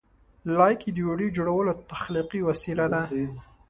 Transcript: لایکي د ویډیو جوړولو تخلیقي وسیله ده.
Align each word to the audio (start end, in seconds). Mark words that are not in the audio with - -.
لایکي 0.57 0.89
د 0.93 0.97
ویډیو 1.07 1.35
جوړولو 1.37 1.71
تخلیقي 1.91 2.41
وسیله 2.49 2.85
ده. 2.93 3.01